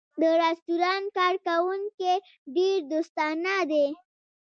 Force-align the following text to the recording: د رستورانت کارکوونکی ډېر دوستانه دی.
د 0.21 0.23
رستورانت 0.43 1.07
کارکوونکی 1.17 2.13
ډېر 2.55 2.77
دوستانه 2.91 3.55
دی. 3.71 3.87